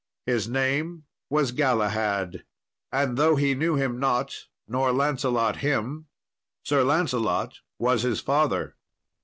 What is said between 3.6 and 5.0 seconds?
him not, nor